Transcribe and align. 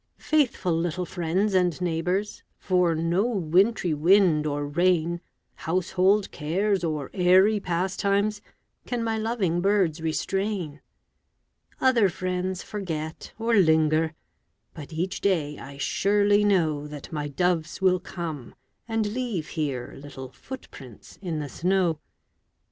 Faithful 0.17 0.75
little 0.75 1.05
friends 1.05 1.53
and 1.53 1.79
neighbors, 1.79 2.41
For 2.57 2.95
no 2.95 3.23
wintry 3.23 3.93
wind 3.93 4.47
or 4.47 4.65
rain, 4.65 5.21
Household 5.57 6.31
cares 6.31 6.83
or 6.83 7.11
airy 7.13 7.59
pastimes, 7.59 8.41
Can 8.87 9.03
my 9.03 9.19
loving 9.19 9.61
birds 9.61 10.01
restrain. 10.01 10.81
Other 11.79 12.09
friends 12.09 12.63
forget, 12.63 13.33
or 13.37 13.53
linger, 13.53 14.15
But 14.73 14.91
each 14.91 15.21
day 15.21 15.59
I 15.59 15.77
surely 15.77 16.43
know 16.43 16.87
That 16.87 17.11
my 17.11 17.27
doves 17.27 17.79
will 17.79 17.99
come 17.99 18.55
and 18.87 19.05
leave 19.13 19.49
here 19.49 19.93
Little 19.95 20.31
footprints 20.31 21.19
in 21.21 21.37
the 21.37 21.47
snow. 21.47 21.99